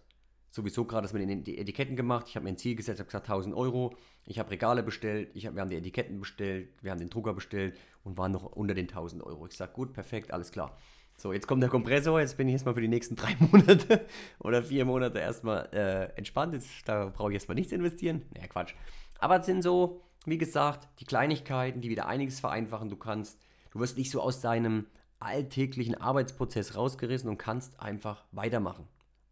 [0.51, 2.27] sowieso gerade das mit den Etiketten gemacht.
[2.29, 3.95] Ich habe mir ein Ziel gesetzt, habe gesagt 1000 Euro.
[4.25, 7.33] Ich habe Regale bestellt, ich hab, wir haben die Etiketten bestellt, wir haben den Drucker
[7.33, 9.45] bestellt und waren noch unter den 1000 Euro.
[9.47, 10.77] Ich sage, gut, perfekt, alles klar.
[11.19, 14.05] So, jetzt kommt der Kompressor, jetzt bin ich erstmal für die nächsten drei Monate
[14.39, 16.53] oder vier Monate erstmal äh, entspannt.
[16.53, 18.23] Jetzt, da brauche ich erstmal nichts investieren.
[18.35, 18.75] Naja, Quatsch.
[19.19, 22.89] Aber es sind so, wie gesagt, die Kleinigkeiten, die wieder einiges vereinfachen.
[22.89, 23.39] Du kannst,
[23.71, 24.85] du wirst nicht so aus deinem
[25.19, 28.87] alltäglichen Arbeitsprozess rausgerissen und kannst einfach weitermachen.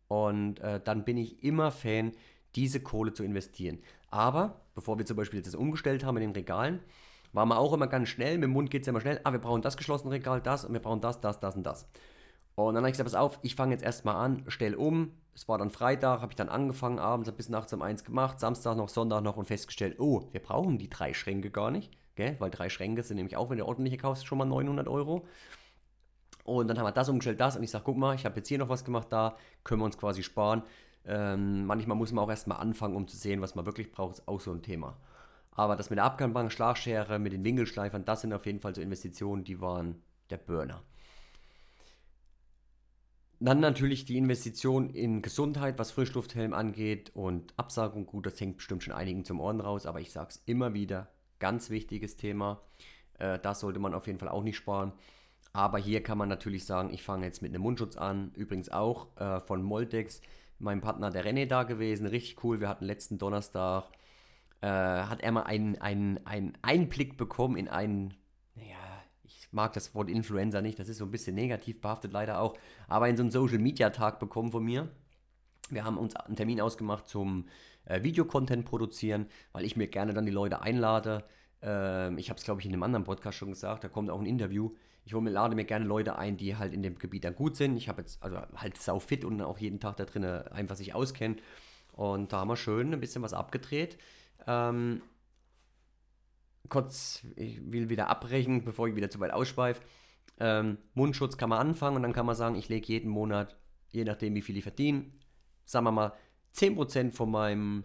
[0.07, 2.11] Und äh, dann bin ich immer Fan,
[2.55, 3.79] diese Kohle zu investieren.
[4.09, 6.79] Aber bevor wir zum Beispiel jetzt das umgestellt haben in den Regalen,
[7.33, 9.39] waren wir auch immer ganz schnell, mit dem Mund geht es immer schnell, ah, wir
[9.39, 11.87] brauchen das geschlossene Regal, das und wir brauchen das, das, das und das.
[12.55, 15.11] Und dann habe ich gesagt, pass auf, ich fange jetzt erstmal an, stell um.
[15.33, 18.77] Es war dann Freitag, habe ich dann angefangen, abends bis nachts um eins gemacht, Samstag
[18.77, 22.37] noch, Sonntag noch und festgestellt, oh, wir brauchen die drei Schränke gar nicht, gell?
[22.39, 25.25] weil drei Schränke sind nämlich auch, wenn du ordentliche kaufst, schon mal 900 Euro.
[26.45, 27.57] Und dann haben wir das umgestellt, das.
[27.57, 29.85] Und ich sage, guck mal, ich habe jetzt hier noch was gemacht, da können wir
[29.85, 30.61] uns quasi sparen.
[31.03, 34.27] Ähm, manchmal muss man auch erstmal anfangen, um zu sehen, was man wirklich braucht, ist
[34.27, 34.95] auch so ein Thema.
[35.51, 38.81] Aber das mit der Abkantbank, Schlagschere, mit den Winkelschleifern, das sind auf jeden Fall so
[38.81, 40.83] Investitionen, die waren der Burner.
[43.39, 48.05] Dann natürlich die Investition in Gesundheit, was Frischlufthelm angeht und Absagung.
[48.05, 51.09] Gut, das hängt bestimmt schon einigen zum Ohren raus, aber ich sage es immer wieder,
[51.39, 52.61] ganz wichtiges Thema.
[53.19, 54.93] Äh, das sollte man auf jeden Fall auch nicht sparen.
[55.53, 58.31] Aber hier kann man natürlich sagen, ich fange jetzt mit einem Mundschutz an.
[58.35, 60.21] Übrigens auch äh, von Moltex,
[60.59, 62.07] mein Partner der René da gewesen.
[62.07, 62.59] Richtig cool.
[62.59, 63.85] Wir hatten letzten Donnerstag,
[64.61, 68.15] äh, hat er mal einen, einen, einen Einblick bekommen in einen,
[68.55, 68.75] naja,
[69.23, 72.57] ich mag das Wort Influencer nicht, das ist so ein bisschen negativ behaftet leider auch,
[72.87, 74.89] aber in so einen Social Media Tag bekommen von mir.
[75.69, 77.47] Wir haben uns einen Termin ausgemacht zum
[77.85, 81.23] äh, Videocontent produzieren, weil ich mir gerne dann die Leute einlade.
[81.61, 84.19] Ähm, ich habe es, glaube ich, in einem anderen Podcast schon gesagt, da kommt auch
[84.19, 84.71] ein Interview
[85.05, 87.55] ich hole mir, lade mir gerne Leute ein, die halt in dem Gebiet dann gut
[87.55, 87.77] sind.
[87.77, 90.95] Ich habe jetzt, also halt sau fit und auch jeden Tag da drin einfach sich
[90.95, 91.39] auskennen.
[91.93, 93.99] Und da haben wir schön ein bisschen was abgedreht.
[94.47, 95.03] Ähm,
[96.69, 99.81] kurz, ich will wieder abbrechen, bevor ich wieder zu weit ausschweife.
[100.39, 103.55] Ähm, Mundschutz kann man anfangen und dann kann man sagen, ich lege jeden Monat,
[103.91, 105.05] je nachdem wie viel ich verdiene,
[105.65, 106.13] sagen wir mal
[106.55, 107.83] 10% von meinem,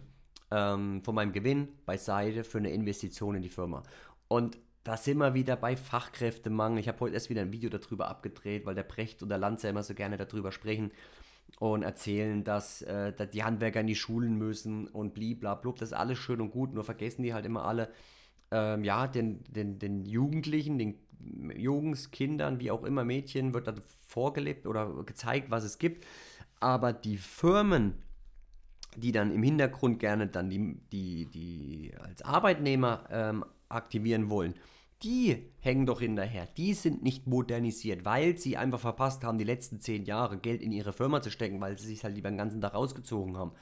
[0.50, 3.83] ähm, von meinem Gewinn beiseite für eine Investition in die Firma.
[4.26, 6.81] Und da sind wir wieder bei Fachkräftemangel.
[6.81, 9.62] Ich habe heute erst wieder ein Video darüber abgedreht, weil der Brecht und der Lanz
[9.62, 10.90] ja immer so gerne darüber sprechen
[11.59, 15.79] und erzählen, dass, äh, dass die Handwerker in die Schulen müssen und bliblablub.
[15.79, 17.90] Das ist alles schön und gut, nur vergessen die halt immer alle,
[18.51, 20.99] ähm, ja, den, den, den Jugendlichen, den
[21.55, 23.75] Jungs, Kindern, wie auch immer Mädchen, wird da
[24.07, 26.07] vorgelebt oder gezeigt, was es gibt.
[26.59, 27.95] Aber die Firmen,
[28.97, 34.54] die dann im Hintergrund gerne dann die, die, die als Arbeitnehmer ähm, aktivieren wollen,
[35.02, 36.46] die hängen doch hinterher.
[36.56, 40.72] Die sind nicht modernisiert, weil sie einfach verpasst haben, die letzten zehn Jahre Geld in
[40.72, 43.52] ihre Firma zu stecken, weil sie sich halt lieber den ganzen Tag rausgezogen haben.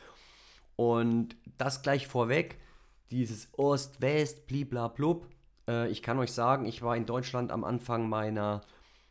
[0.74, 2.58] Und das gleich vorweg,
[3.10, 5.28] dieses Ost-West, bliblablub.
[5.68, 8.62] Äh, ich kann euch sagen, ich war in Deutschland am Anfang meiner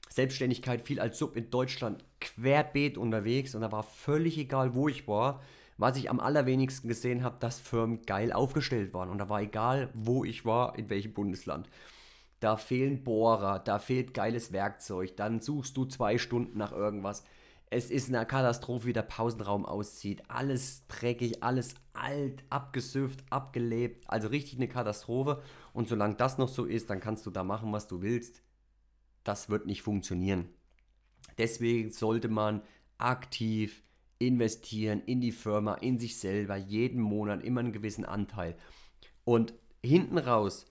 [0.09, 5.07] Selbstständigkeit viel als Sub in Deutschland querbeet unterwegs und da war völlig egal, wo ich
[5.07, 5.41] war.
[5.77, 9.09] Was ich am allerwenigsten gesehen habe, dass Firmen geil aufgestellt waren.
[9.09, 11.69] Und da war egal, wo ich war, in welchem Bundesland.
[12.39, 15.15] Da fehlen Bohrer, da fehlt geiles Werkzeug.
[15.17, 17.23] Dann suchst du zwei Stunden nach irgendwas.
[17.69, 20.23] Es ist eine Katastrophe, wie der Pausenraum aussieht.
[20.29, 24.05] Alles dreckig, alles alt, abgesüfft, abgelebt.
[24.07, 25.41] Also richtig eine Katastrophe.
[25.73, 28.41] Und solange das noch so ist, dann kannst du da machen, was du willst.
[29.23, 30.47] Das wird nicht funktionieren.
[31.37, 32.61] Deswegen sollte man
[32.97, 33.83] aktiv
[34.19, 38.55] investieren in die Firma, in sich selber, jeden Monat immer einen gewissen Anteil.
[39.23, 39.53] Und
[39.83, 40.65] hinten raus,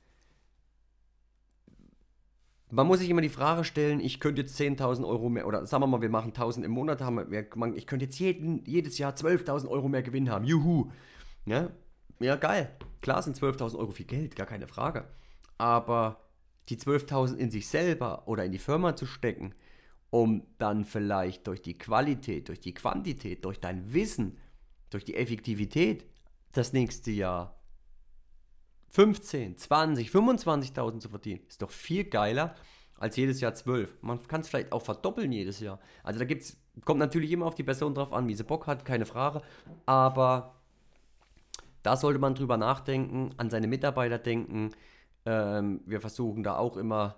[2.70, 5.82] man muss sich immer die Frage stellen, ich könnte jetzt 10.000 Euro mehr, oder sagen
[5.82, 9.14] wir mal, wir machen 1.000 im Monat, haben wir, ich könnte jetzt jeden, jedes Jahr
[9.14, 10.90] 12.000 Euro mehr Gewinn haben, juhu.
[11.44, 11.70] Ja,
[12.18, 12.70] ja geil,
[13.02, 15.04] klar sind 12.000 Euro viel Geld, gar keine Frage.
[15.58, 16.20] Aber
[16.68, 19.54] die 12.000 in sich selber oder in die Firma zu stecken,
[20.16, 24.38] um dann vielleicht durch die Qualität, durch die Quantität, durch dein Wissen,
[24.88, 26.06] durch die Effektivität
[26.52, 27.60] das nächste Jahr
[28.88, 31.42] 15, 20, 25.000 zu verdienen.
[31.46, 32.54] Ist doch viel geiler
[32.98, 33.94] als jedes Jahr 12.
[34.00, 35.80] Man kann es vielleicht auch verdoppeln jedes Jahr.
[36.02, 38.86] Also da gibt's, kommt natürlich immer auf die Person drauf an, wie sie Bock hat,
[38.86, 39.42] keine Frage.
[39.84, 40.54] Aber
[41.82, 44.70] da sollte man drüber nachdenken, an seine Mitarbeiter denken.
[45.26, 47.16] Ähm, wir versuchen da auch immer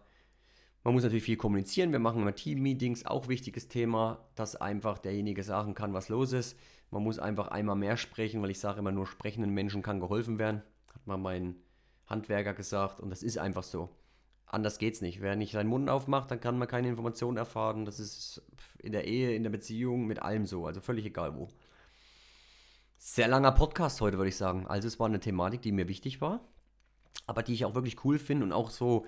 [0.89, 1.93] man muss natürlich viel kommunizieren.
[1.93, 6.59] Wir machen immer Team-Meetings, auch wichtiges Thema, dass einfach derjenige sagen kann, was los ist.
[6.91, 10.39] Man muss einfach einmal mehr sprechen, weil ich sage immer, nur sprechenden Menschen kann geholfen
[10.39, 10.63] werden.
[10.95, 11.57] Hat mal mein
[12.07, 13.91] Handwerker gesagt und das ist einfach so.
[14.47, 15.21] Anders geht's nicht.
[15.21, 17.85] Wer nicht seinen Mund aufmacht, dann kann man keine Informationen erfahren.
[17.85, 18.41] Das ist
[18.79, 20.65] in der Ehe, in der Beziehung, mit allem so.
[20.65, 21.49] Also völlig egal wo.
[22.97, 24.67] Sehr langer Podcast heute, würde ich sagen.
[24.67, 26.41] Also es war eine Thematik, die mir wichtig war,
[27.27, 29.05] aber die ich auch wirklich cool finde und auch so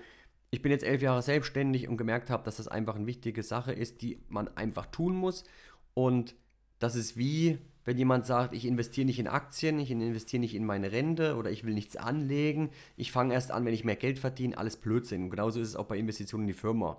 [0.51, 3.71] ich bin jetzt elf Jahre selbstständig und gemerkt habe, dass das einfach eine wichtige Sache
[3.71, 5.45] ist, die man einfach tun muss.
[5.93, 6.35] Und
[6.79, 10.65] das ist wie, wenn jemand sagt, ich investiere nicht in Aktien, ich investiere nicht in
[10.65, 14.19] meine Rente oder ich will nichts anlegen, ich fange erst an, wenn ich mehr Geld
[14.19, 15.23] verdiene, alles Blödsinn.
[15.23, 16.97] Und genauso ist es auch bei Investitionen in die Firma.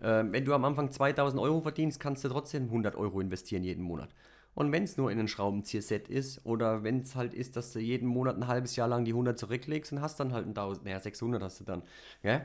[0.00, 3.82] Ähm, wenn du am Anfang 2000 Euro verdienst, kannst du trotzdem 100 Euro investieren jeden
[3.82, 4.10] Monat.
[4.54, 7.80] Und wenn es nur in ein Schraubenzieher-Set ist oder wenn es halt ist, dass du
[7.80, 10.86] jeden Monat ein halbes Jahr lang die 100 zurücklegst und hast dann halt ein 1000,
[10.86, 11.82] naja, 600 hast du dann.
[12.22, 12.42] Ja?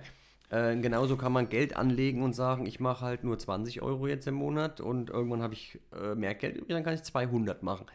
[0.52, 4.28] Äh, genauso kann man Geld anlegen und sagen, ich mache halt nur 20 Euro jetzt
[4.28, 7.86] im Monat und irgendwann habe ich äh, mehr Geld übrig, dann kann ich 200 machen.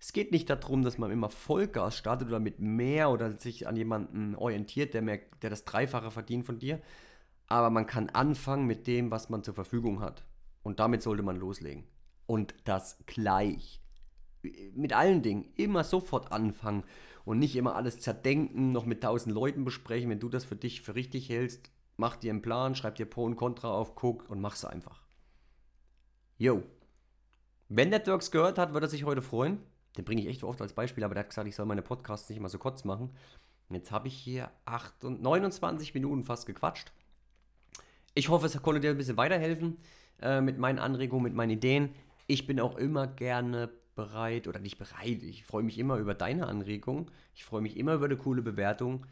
[0.00, 3.76] Es geht nicht darum, dass man immer Vollgas startet oder mit mehr oder sich an
[3.76, 6.80] jemanden orientiert, der, mehr, der das Dreifache verdient von dir.
[7.46, 10.24] Aber man kann anfangen mit dem, was man zur Verfügung hat.
[10.62, 11.84] Und damit sollte man loslegen.
[12.26, 13.82] Und das gleich.
[14.74, 15.52] Mit allen Dingen.
[15.56, 16.84] Immer sofort anfangen
[17.26, 20.08] und nicht immer alles zerdenken, noch mit tausend Leuten besprechen.
[20.08, 23.24] Wenn du das für dich für richtig hältst, mach dir einen Plan, schreib dir Pro
[23.24, 25.02] und Contra auf, guck und mach's einfach.
[26.38, 26.62] Yo.
[27.68, 29.58] Wenn der Dirks gehört hat, wird er sich heute freuen.
[29.96, 32.28] Den bringe ich echt oft als Beispiel, aber der hat gesagt, ich soll meine Podcasts
[32.28, 33.10] nicht immer so kurz machen.
[33.68, 36.92] Jetzt habe ich hier 8 und 29 Minuten fast gequatscht.
[38.14, 39.76] Ich hoffe, es konnte dir ein bisschen weiterhelfen
[40.22, 41.90] äh, mit meinen Anregungen, mit meinen Ideen.
[42.26, 45.22] Ich bin auch immer gerne bereit oder nicht bereit.
[45.24, 47.10] Ich freue mich immer über deine Anregungen.
[47.34, 49.04] Ich freue mich immer über eine coole Bewertung.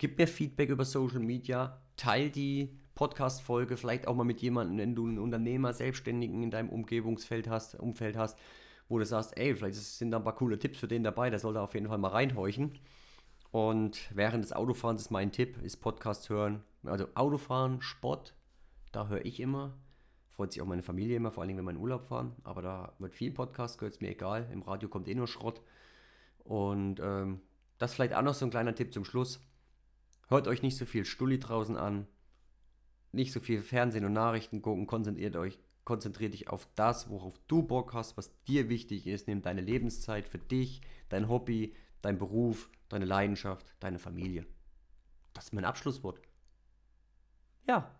[0.00, 4.94] Gib mir Feedback über Social Media, teil die Podcast-Folge vielleicht auch mal mit jemandem, wenn
[4.94, 8.38] du einen Unternehmer, Selbstständigen in deinem Umgebungsfeld hast, Umfeld hast,
[8.88, 11.38] wo du sagst, ey, vielleicht sind da ein paar coole Tipps für den dabei, der
[11.38, 12.78] soll da auf jeden Fall mal reinhorchen.
[13.50, 16.62] Und während des Autofahrens ist mein Tipp, ist Podcast hören.
[16.82, 18.34] Also Autofahren, Sport,
[18.92, 19.76] da höre ich immer.
[20.30, 22.34] Freut sich auch meine Familie immer, vor allem wenn wir in Urlaub fahren.
[22.42, 24.48] Aber da wird viel Podcast, gehört es mir egal.
[24.50, 25.60] Im Radio kommt eh nur Schrott.
[26.38, 27.42] Und ähm,
[27.76, 29.40] das vielleicht auch noch so ein kleiner Tipp zum Schluss
[30.30, 32.06] Hört euch nicht so viel Stulli draußen an.
[33.10, 34.86] Nicht so viel Fernsehen und Nachrichten gucken.
[34.86, 39.26] Konzentriert euch, konzentriert dich auf das, worauf du Bock hast, was dir wichtig ist.
[39.26, 44.46] Nimm deine Lebenszeit für dich, dein Hobby, dein Beruf, deine Leidenschaft, deine Familie.
[45.34, 46.20] Das ist mein Abschlusswort.
[47.66, 47.92] Ja,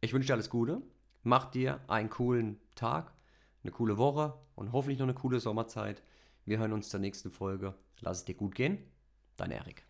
[0.00, 0.82] ich wünsche dir alles Gute.
[1.22, 3.12] Mach dir einen coolen Tag,
[3.62, 6.02] eine coole Woche und hoffentlich noch eine coole Sommerzeit.
[6.44, 7.76] Wir hören uns zur nächsten Folge.
[8.00, 8.78] Lass es dir gut gehen.
[9.36, 9.86] Dein Erik.